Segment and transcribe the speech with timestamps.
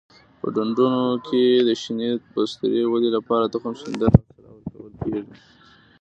[0.39, 5.33] په ډنډونو کې د شینې بسترې ودې لپاره تخم شیندل او سره ورکول کېږي.